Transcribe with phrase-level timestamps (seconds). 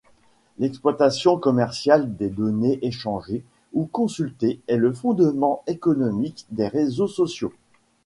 [0.57, 7.53] L'exploitation commerciale des données échangées ou consultées est le fondement économique des réseaux sociaux.